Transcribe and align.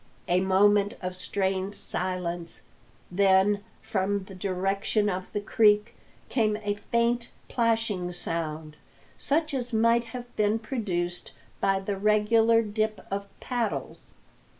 A 0.27 0.39
moment 0.41 0.95
of 0.99 1.15
strained 1.15 1.75
silence; 1.75 2.63
then, 3.11 3.63
from 3.83 4.23
the 4.23 4.33
direction 4.33 5.11
of 5.11 5.31
the 5.31 5.39
creek 5.39 5.93
came 6.27 6.57
a 6.63 6.73
faint 6.73 7.29
plashing 7.47 8.11
sound, 8.11 8.77
such 9.19 9.53
as 9.53 9.73
might 9.73 10.05
have 10.05 10.35
been 10.35 10.57
produced 10.57 11.33
by 11.59 11.79
the 11.79 11.97
regular 11.97 12.63
dip 12.63 13.01
of 13.11 13.27
paddles. 13.39 14.15